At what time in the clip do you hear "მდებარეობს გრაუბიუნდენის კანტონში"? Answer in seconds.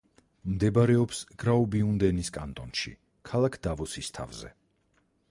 0.51-2.93